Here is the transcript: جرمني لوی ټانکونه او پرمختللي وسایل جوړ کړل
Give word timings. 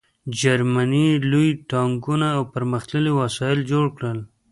جرمني 0.39 1.07
لوی 1.31 1.49
ټانکونه 1.71 2.27
او 2.37 2.41
پرمختللي 2.53 3.11
وسایل 3.19 3.59
جوړ 3.71 3.85
کړل 3.97 4.19